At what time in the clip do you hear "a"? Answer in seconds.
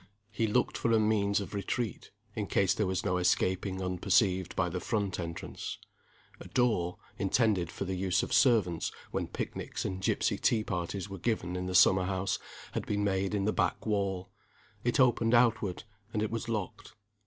0.93-0.99, 6.39-6.47